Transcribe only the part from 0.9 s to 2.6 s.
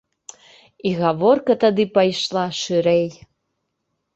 І гаворка тады пайшла